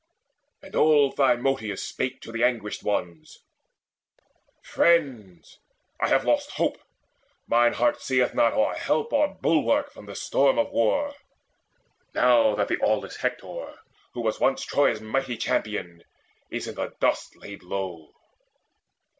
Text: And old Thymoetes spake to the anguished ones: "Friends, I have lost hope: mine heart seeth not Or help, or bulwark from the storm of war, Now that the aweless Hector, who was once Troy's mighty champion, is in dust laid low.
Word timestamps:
And 0.63 0.75
old 0.75 1.15
Thymoetes 1.15 1.77
spake 1.83 2.21
to 2.21 2.31
the 2.31 2.43
anguished 2.43 2.81
ones: 2.81 3.37
"Friends, 4.63 5.59
I 5.99 6.07
have 6.07 6.25
lost 6.25 6.53
hope: 6.53 6.79
mine 7.47 7.73
heart 7.73 8.01
seeth 8.01 8.33
not 8.33 8.53
Or 8.55 8.73
help, 8.73 9.13
or 9.13 9.35
bulwark 9.35 9.91
from 9.93 10.07
the 10.07 10.15
storm 10.15 10.57
of 10.57 10.71
war, 10.71 11.13
Now 12.15 12.55
that 12.55 12.67
the 12.67 12.81
aweless 12.81 13.17
Hector, 13.17 13.75
who 14.15 14.21
was 14.21 14.39
once 14.39 14.63
Troy's 14.63 15.01
mighty 15.01 15.37
champion, 15.37 16.01
is 16.49 16.67
in 16.67 16.77
dust 16.99 17.35
laid 17.35 17.61
low. 17.61 18.09